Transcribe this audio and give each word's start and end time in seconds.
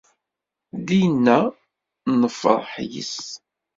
Dinna, 0.87 1.39
nefreḥ 2.19 2.67
yis. 2.91 3.15